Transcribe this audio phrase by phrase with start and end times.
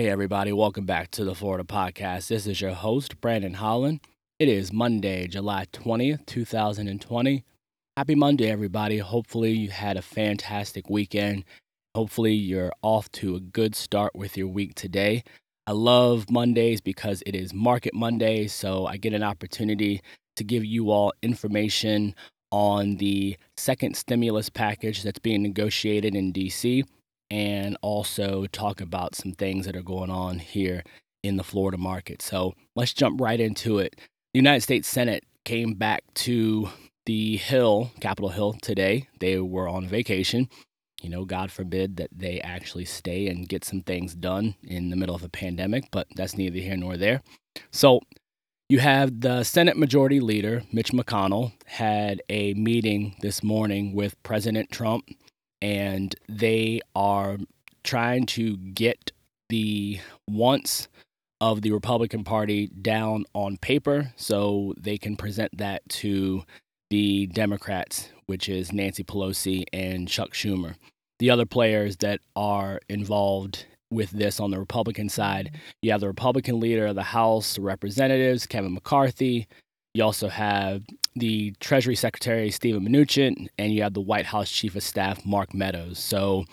[0.00, 2.28] Hey, everybody, welcome back to the Florida Podcast.
[2.28, 4.00] This is your host, Brandon Holland.
[4.38, 7.44] It is Monday, July 20th, 2020.
[7.98, 8.96] Happy Monday, everybody.
[8.96, 11.44] Hopefully, you had a fantastic weekend.
[11.94, 15.22] Hopefully, you're off to a good start with your week today.
[15.66, 20.00] I love Mondays because it is Market Monday, so I get an opportunity
[20.36, 22.14] to give you all information
[22.50, 26.86] on the second stimulus package that's being negotiated in DC
[27.30, 30.82] and also talk about some things that are going on here
[31.22, 32.22] in the Florida market.
[32.22, 33.96] So let's jump right into it.
[34.32, 36.70] The United States Senate came back to
[37.06, 39.08] the Hill, Capitol Hill, today.
[39.20, 40.48] They were on vacation.
[41.02, 44.96] You know, God forbid that they actually stay and get some things done in the
[44.96, 47.22] middle of a pandemic, but that's neither here nor there.
[47.70, 48.00] So
[48.68, 54.70] you have the Senate Majority Leader, Mitch McConnell, had a meeting this morning with President
[54.70, 55.08] Trump
[55.62, 57.38] and they are
[57.82, 59.12] trying to get
[59.48, 60.88] the wants
[61.40, 66.44] of the Republican Party down on paper so they can present that to
[66.90, 70.74] the Democrats, which is Nancy Pelosi and Chuck Schumer.
[71.18, 76.06] The other players that are involved with this on the Republican side, you have the
[76.06, 79.48] Republican leader of the House Representatives, Kevin McCarthy.
[79.94, 80.82] You also have
[81.16, 85.52] the Treasury Secretary, Steven Mnuchin, and you have the White House Chief of Staff, Mark
[85.52, 85.98] Meadows.
[85.98, 86.44] So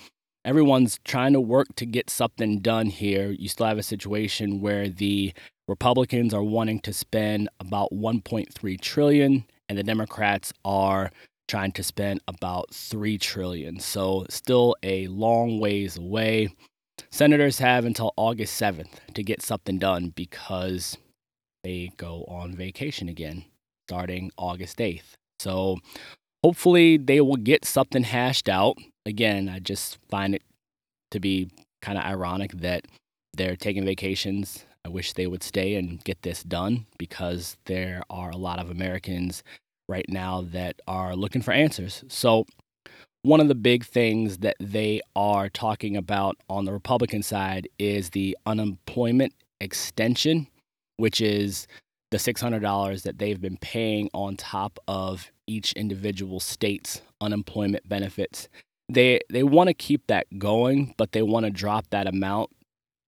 [0.44, 3.32] everyone's trying to work to get something done here.
[3.32, 5.34] You still have a situation where the
[5.68, 11.12] Republicans are wanting to spend about 1.3 trillion and the Democrats are
[11.48, 13.80] trying to spend about 3 trillion.
[13.80, 16.50] So still a long ways away.
[17.12, 20.98] Senators have until August 7th to get something done because
[21.68, 23.44] they go on vacation again
[23.90, 25.16] starting August 8th.
[25.40, 25.78] So
[26.42, 28.78] hopefully they will get something hashed out.
[29.06, 30.44] Again, I just find it
[31.12, 31.50] to be
[31.82, 32.86] kind of ironic that
[33.34, 34.66] they're taking vacations.
[34.86, 38.70] I wish they would stay and get this done because there are a lot of
[38.70, 39.44] Americans
[39.90, 42.04] right now that are looking for answers.
[42.08, 42.46] So,
[43.24, 48.12] one of the big things that they are talking about on the Republican side is
[48.12, 50.48] the unemployment extension,
[50.98, 51.68] which is
[52.12, 58.50] the $600 that they've been paying on top of each individual state's unemployment benefits.
[58.90, 62.52] They they want to keep that going, but they want to drop that amount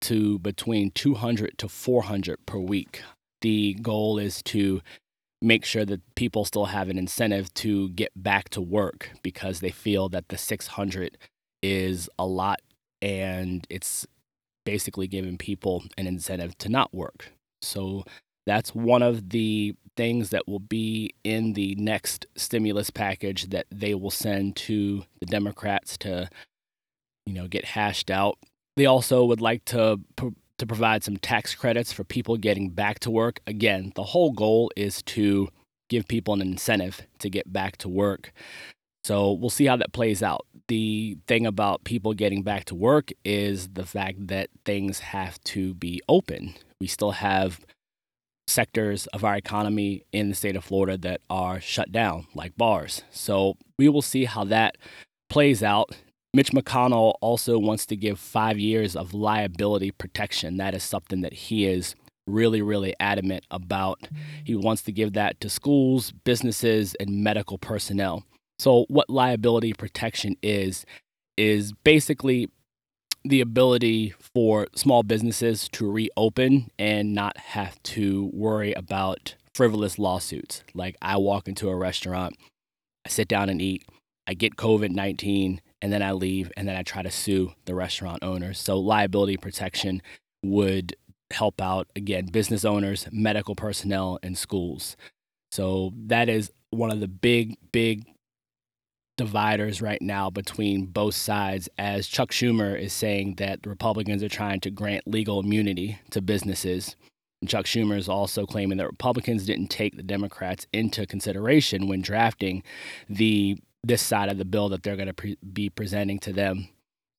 [0.02, 3.02] to between 200 to 400 per week.
[3.40, 4.82] The goal is to
[5.42, 9.70] make sure that people still have an incentive to get back to work because they
[9.70, 11.16] feel that the 600
[11.62, 12.60] is a lot
[13.00, 14.06] and it's
[14.66, 17.32] basically giving people an incentive to not work.
[17.62, 18.04] So
[18.46, 23.94] that's one of the things that will be in the next stimulus package that they
[23.94, 26.28] will send to the Democrats to,
[27.26, 28.38] you know, get hashed out.
[28.76, 33.10] They also would like to to provide some tax credits for people getting back to
[33.10, 33.40] work.
[33.46, 35.48] Again, the whole goal is to
[35.88, 38.32] give people an incentive to get back to work.
[39.02, 40.46] So we'll see how that plays out.
[40.68, 45.72] The thing about people getting back to work is the fact that things have to
[45.74, 46.54] be open.
[46.80, 47.60] We still have
[48.48, 53.02] sectors of our economy in the state of Florida that are shut down, like bars.
[53.10, 54.76] So we will see how that
[55.28, 55.94] plays out.
[56.34, 60.58] Mitch McConnell also wants to give five years of liability protection.
[60.58, 61.94] That is something that he is
[62.26, 64.00] really, really adamant about.
[64.00, 64.16] Mm-hmm.
[64.44, 68.24] He wants to give that to schools, businesses, and medical personnel.
[68.58, 70.84] So, what liability protection is,
[71.36, 72.48] is basically
[73.24, 80.64] the ability for small businesses to reopen and not have to worry about frivolous lawsuits.
[80.74, 82.36] Like I walk into a restaurant,
[83.04, 83.84] I sit down and eat,
[84.26, 87.74] I get COVID 19, and then I leave, and then I try to sue the
[87.74, 88.58] restaurant owners.
[88.58, 90.02] So liability protection
[90.42, 90.96] would
[91.30, 94.96] help out, again, business owners, medical personnel, and schools.
[95.52, 98.04] So that is one of the big, big
[99.20, 104.30] dividers right now between both sides as Chuck Schumer is saying that the Republicans are
[104.30, 106.96] trying to grant legal immunity to businesses.
[107.42, 112.00] And Chuck Schumer is also claiming that Republicans didn't take the Democrats into consideration when
[112.00, 112.62] drafting
[113.10, 116.70] the this side of the bill that they're going to pre- be presenting to them.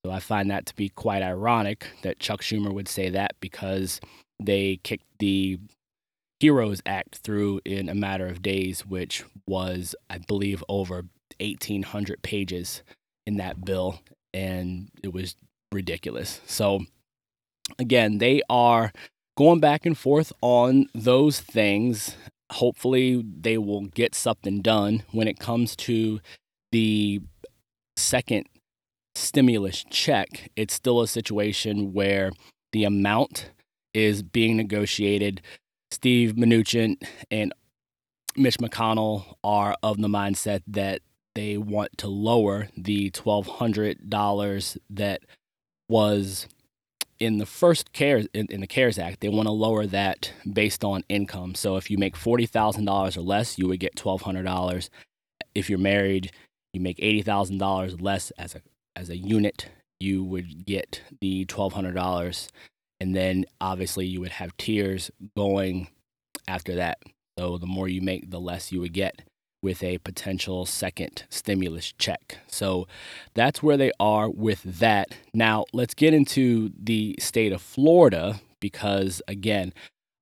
[0.03, 4.01] So I find that to be quite ironic that Chuck Schumer would say that because
[4.39, 5.59] they kicked the
[6.39, 11.05] Heroes Act through in a matter of days, which was, I believe, over
[11.39, 12.83] 1,800 pages
[13.25, 14.01] in that bill,
[14.33, 15.35] and it was
[15.71, 16.41] ridiculous.
[16.45, 16.81] So,
[17.79, 18.91] again, they are
[19.37, 22.15] going back and forth on those things.
[22.51, 26.19] Hopefully, they will get something done when it comes to
[26.71, 27.21] the
[27.97, 28.45] second
[29.15, 30.49] stimulus check.
[30.55, 32.31] It's still a situation where
[32.71, 33.51] the amount
[33.93, 35.41] is being negotiated.
[35.91, 36.95] Steve Mnuchin
[37.29, 37.53] and
[38.37, 41.01] Mitch McConnell are of the mindset that
[41.35, 45.21] they want to lower the $1,200 that
[45.89, 46.47] was
[47.19, 49.19] in the first CARES in, in, the CARES Act.
[49.19, 51.53] They want to lower that based on income.
[51.53, 54.89] So if you make forty thousand dollars or less, you would get twelve hundred dollars.
[55.53, 56.31] If you're married,
[56.73, 58.61] you make eighty thousand dollars less as a
[58.95, 59.67] as a unit,
[59.99, 62.49] you would get the twelve hundred dollars,
[62.99, 65.89] and then obviously you would have tiers going
[66.47, 66.97] after that.
[67.37, 69.21] So the more you make, the less you would get
[69.61, 72.39] with a potential second stimulus check.
[72.47, 72.87] So
[73.33, 75.15] that's where they are with that.
[75.33, 79.73] Now, let's get into the state of Florida because, again,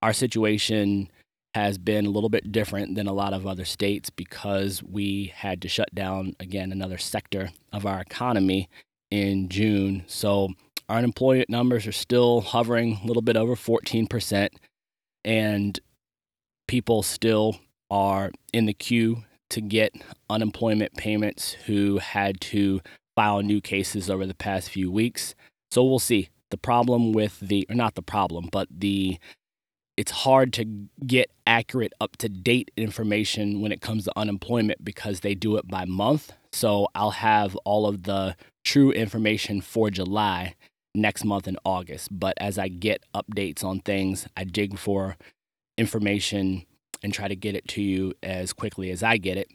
[0.02, 1.10] our situation
[1.56, 5.62] has been a little bit different than a lot of other states because we had
[5.62, 8.70] to shut down, again, another sector of our economy
[9.10, 10.04] in June.
[10.08, 10.50] So
[10.88, 14.50] our unemployment numbers are still hovering a little bit over 14%,
[15.26, 15.80] and
[16.68, 17.60] people still
[17.90, 19.94] are in the queue to get
[20.30, 22.82] unemployment payments who had to
[23.16, 25.36] file new cases over the past few weeks.
[25.72, 26.30] So we'll see.
[26.52, 29.20] The problem with the, or not the problem, but the,
[29.98, 30.66] it's hard to
[31.06, 35.68] get accurate, up to date information when it comes to unemployment because they do it
[35.68, 36.32] by month.
[36.52, 40.56] So I'll have all of the true information for July
[40.96, 42.08] next month in August.
[42.12, 45.18] But as I get updates on things, I dig for
[45.78, 46.66] information
[47.02, 49.50] and try to get it to you as quickly as I get it.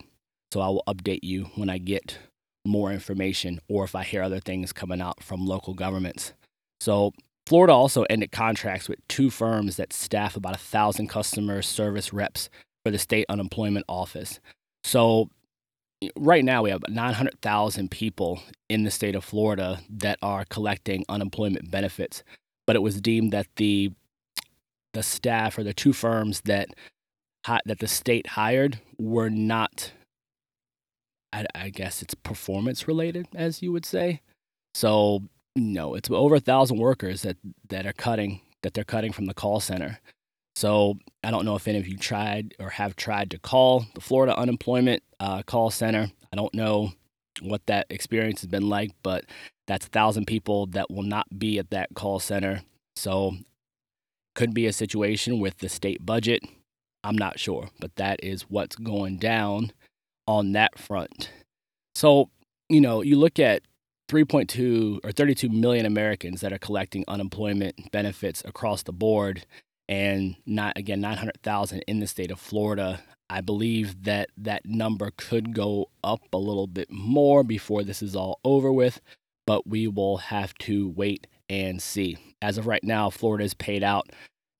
[0.53, 2.17] So I will update you when I get
[2.65, 6.33] more information or if I hear other things coming out from local governments.
[6.79, 7.13] So
[7.45, 12.49] Florida also ended contracts with two firms that staff about a thousand customer service reps
[12.83, 14.39] for the state unemployment office.
[14.83, 15.29] So
[16.15, 21.69] right now we have 900,000 people in the state of Florida that are collecting unemployment
[21.69, 22.23] benefits,
[22.65, 23.91] but it was deemed that the
[24.93, 26.69] the staff or the two firms that
[27.65, 29.91] that the state hired were not
[31.33, 34.21] I, I guess it's performance related as you would say.
[34.73, 35.23] So
[35.55, 37.37] no it's over a thousand workers that
[37.69, 39.99] that are cutting that they're cutting from the call center.
[40.55, 44.01] So i don't know if any of you tried or have tried to call the
[44.01, 46.11] florida unemployment uh, call center.
[46.31, 46.91] I don't know
[47.41, 49.25] what that experience has been like but
[49.67, 52.61] that's a thousand people that will not be at that call center.
[52.95, 53.33] So
[54.35, 56.43] could be a situation with the state budget
[57.05, 59.71] I'm not sure, but that is what's going down
[60.27, 61.29] on that front.
[61.93, 62.31] So,
[62.67, 63.61] you know, you look at
[64.09, 69.45] 3.2 or 32 million Americans that are collecting unemployment benefits across the board
[69.87, 73.01] and not again 900,000 in the state of Florida.
[73.29, 78.15] I believe that that number could go up a little bit more before this is
[78.15, 78.99] all over with,
[79.45, 82.17] but we will have to wait and see.
[82.41, 84.09] As of right now, Florida has paid out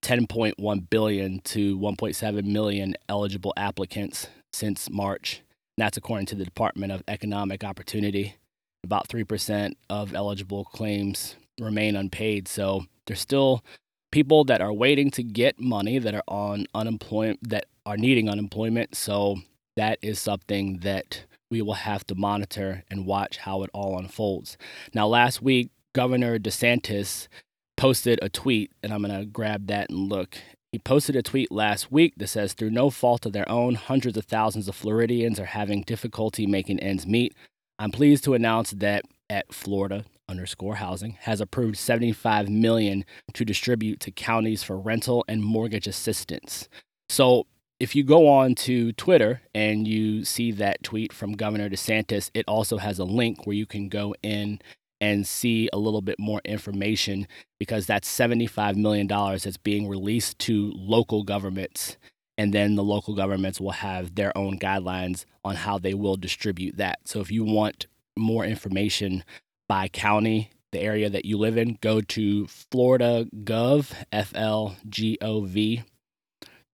[0.05, 5.41] 10.1 billion to 1.7 million eligible applicants since March.
[5.77, 8.35] That's according to the Department of Economic Opportunity.
[8.83, 12.47] About 3% of eligible claims remain unpaid.
[12.47, 13.63] So there's still
[14.11, 18.93] people that are waiting to get money that are on unemployment that are needing unemployment.
[18.93, 19.37] So
[19.75, 24.55] that is something that we will have to monitor and watch how it all unfolds.
[24.93, 27.27] Now, last week, Governor DeSantis
[27.75, 30.37] posted a tweet, and I'm going to grab that and look.
[30.71, 34.17] He posted a tweet last week that says, Through no fault of their own, hundreds
[34.17, 37.33] of thousands of Floridians are having difficulty making ends meet.
[37.79, 43.99] I'm pleased to announce that at Florida underscore housing has approved 75 million to distribute
[44.01, 46.67] to counties for rental and mortgage assistance.
[47.09, 47.45] So
[47.79, 52.45] if you go on to Twitter and you see that tweet from Governor DeSantis, it
[52.47, 54.59] also has a link where you can go in
[55.01, 57.27] and see a little bit more information
[57.59, 61.97] because that's $75 million that's being released to local governments.
[62.37, 66.77] And then the local governments will have their own guidelines on how they will distribute
[66.77, 66.99] that.
[67.05, 67.87] So if you want
[68.17, 69.23] more information
[69.67, 75.17] by county, the area that you live in, go to Florida Gov, F L G
[75.21, 75.83] O V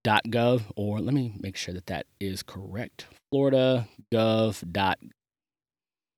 [0.04, 3.06] dot gov, or let me make sure that that is correct.
[3.32, 4.98] Florida Gov dot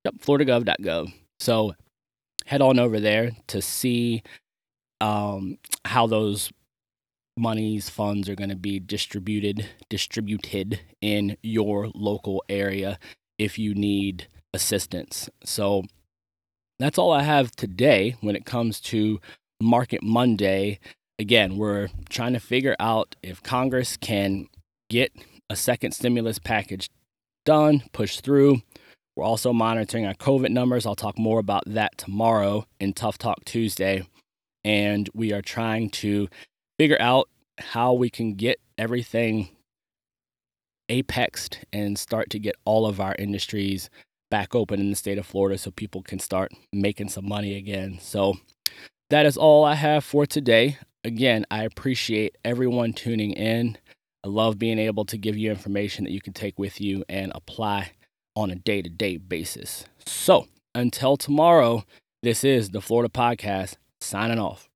[0.05, 1.13] yep, FloridaGov.gov.
[1.39, 1.73] So
[2.45, 4.23] head on over there to see
[5.01, 6.51] um, how those
[7.35, 12.99] monies funds are going to be distributed distributed in your local area
[13.39, 15.29] if you need assistance.
[15.43, 15.83] So
[16.79, 19.19] that's all i have today when it comes to
[19.61, 20.79] market monday.
[21.19, 24.47] Again we're trying to figure out if congress can
[24.89, 25.11] get
[25.49, 26.89] a second stimulus package
[27.45, 28.61] done pushed through
[29.15, 30.85] we're also monitoring our COVID numbers.
[30.85, 34.03] I'll talk more about that tomorrow in Tough Talk Tuesday.
[34.63, 36.29] and we are trying to
[36.79, 39.49] figure out how we can get everything
[40.89, 43.89] apexed and start to get all of our industries
[44.31, 47.97] back open in the state of Florida so people can start making some money again.
[47.99, 48.35] So
[49.09, 50.77] that is all I have for today.
[51.03, 53.77] Again, I appreciate everyone tuning in.
[54.23, 57.31] I love being able to give you information that you can take with you and
[57.35, 57.91] apply
[58.35, 59.85] on a day to day basis.
[60.05, 61.83] So until tomorrow,
[62.21, 64.69] this is the Florida Podcast signing off.